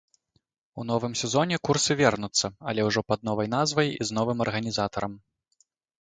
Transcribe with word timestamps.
У 0.83 0.85
новым 0.91 1.13
сезоне 1.21 1.59
курсы 1.69 1.97
вернуцца, 2.01 2.51
але 2.71 2.81
ўжо 2.89 3.03
пад 3.13 3.19
новай 3.29 3.47
назвай 3.55 3.87
і 3.99 4.09
з 4.11 4.19
новым 4.19 4.37
арганізатарам. 4.47 5.13